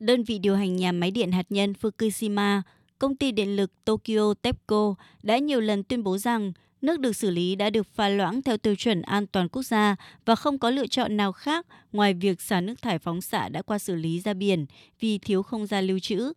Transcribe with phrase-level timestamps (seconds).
[0.00, 2.60] Đơn vị điều hành nhà máy điện hạt nhân Fukushima,
[2.98, 7.30] công ty điện lực Tokyo TEPCO đã nhiều lần tuyên bố rằng nước được xử
[7.30, 10.70] lý đã được pha loãng theo tiêu chuẩn an toàn quốc gia và không có
[10.70, 14.20] lựa chọn nào khác ngoài việc xả nước thải phóng xạ đã qua xử lý
[14.20, 14.66] ra biển
[15.00, 16.32] vì thiếu không gian lưu trữ.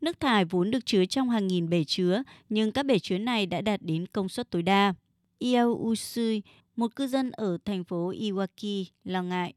[0.00, 3.46] Nước thải vốn được chứa trong hàng nghìn bể chứa, nhưng các bể chứa này
[3.46, 4.94] đã đạt đến công suất tối đa.
[5.38, 6.42] Iao Usui,
[6.76, 9.54] một cư dân ở thành phố Iwaki, lo ngại.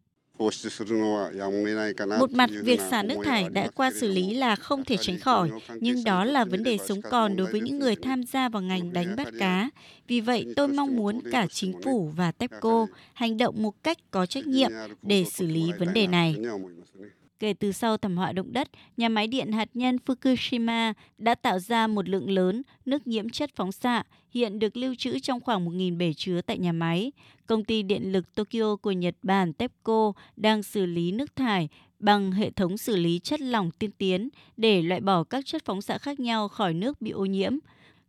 [2.20, 5.50] Một mặt, việc xả nước thải đã qua xử lý là không thể tránh khỏi,
[5.79, 8.93] nhưng đó là vấn đề sống còn đối với những người tham gia vào ngành
[8.93, 9.69] đánh bắt cá.
[10.07, 14.25] Vì vậy, tôi mong muốn cả chính phủ và TEPCO hành động một cách có
[14.25, 16.36] trách nhiệm để xử lý vấn đề này.
[17.43, 21.60] Kể từ sau thảm họa động đất, nhà máy điện hạt nhân Fukushima đã tạo
[21.60, 25.66] ra một lượng lớn nước nhiễm chất phóng xạ, hiện được lưu trữ trong khoảng
[25.66, 27.11] 1.000 bể chứa tại nhà máy.
[27.47, 31.69] Công ty điện lực Tokyo của Nhật Bản TEPCO đang xử lý nước thải
[32.00, 35.81] bằng hệ thống xử lý chất lỏng tiên tiến để loại bỏ các chất phóng
[35.81, 37.53] xạ khác nhau khỏi nước bị ô nhiễm.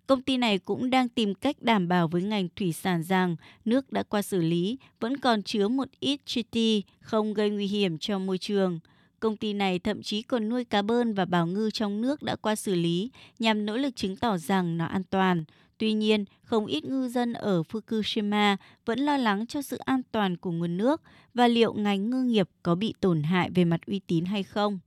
[0.06, 3.92] Công ty này cũng đang tìm cách đảm bảo với ngành thủy sản rằng nước
[3.92, 8.18] đã qua xử lý vẫn còn chứa một ít triti không gây nguy hiểm cho
[8.18, 8.80] môi trường.
[9.24, 12.36] Công ty này thậm chí còn nuôi cá bơn và bào ngư trong nước đã
[12.36, 15.44] qua xử lý nhằm nỗ lực chứng tỏ rằng nó an toàn.
[15.78, 20.36] Tuy nhiên, không ít ngư dân ở Fukushima vẫn lo lắng cho sự an toàn
[20.36, 21.02] của nguồn nước
[21.34, 24.78] và liệu ngành ngư nghiệp có bị tổn hại về mặt uy tín hay không.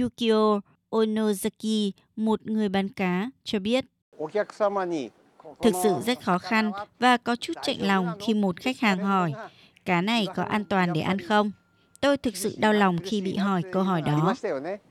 [0.00, 3.84] Yukio Onozaki, một người bán cá, cho biết.
[5.62, 9.32] Thực sự rất khó khăn và có chút chạnh lòng khi một khách hàng hỏi,
[9.84, 11.52] cá này có an toàn để ăn không?
[12.00, 14.34] Tôi thực sự đau lòng khi bị hỏi câu hỏi đó.